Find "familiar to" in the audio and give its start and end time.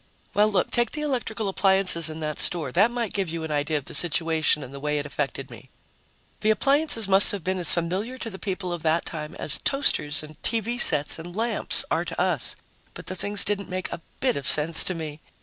7.71-8.31